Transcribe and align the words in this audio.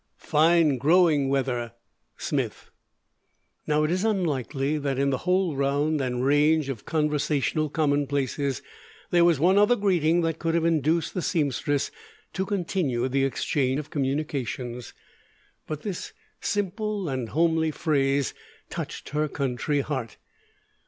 fine 0.17 0.79
groing 0.79 1.29
weather 1.29 1.73
Smith 2.17 2.71
Now 3.67 3.83
it 3.83 3.91
is 3.91 4.03
unlikely 4.03 4.79
that 4.79 4.97
in 4.97 5.11
the 5.11 5.19
whole 5.29 5.55
round 5.55 6.01
and 6.01 6.25
range 6.25 6.69
of 6.69 6.87
conversational 6.87 7.69
commonplaces 7.69 8.63
there 9.11 9.23
was 9.23 9.39
one 9.39 9.59
other 9.59 9.75
greeting 9.75 10.21
that 10.21 10.39
could 10.39 10.55
have 10.55 10.65
induced 10.65 11.13
the 11.13 11.21
seamstress 11.21 11.91
to 12.33 12.47
continue 12.47 13.07
the 13.07 13.23
exchange 13.25 13.77
of 13.79 13.91
communications. 13.91 14.93
But 15.67 15.83
this 15.83 16.13
simple 16.39 17.07
and 17.07 17.29
homely 17.29 17.69
phrase 17.69 18.33
touched 18.71 19.09
her 19.09 19.27
country 19.27 19.81
heart. 19.81 20.17